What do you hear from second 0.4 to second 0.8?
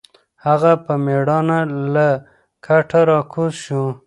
هغه